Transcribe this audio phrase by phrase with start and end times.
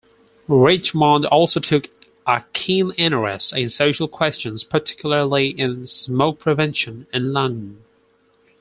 [0.47, 1.87] Richmond also took
[2.25, 7.83] a keen interest in social questions, particularly in smoke-prevention in London.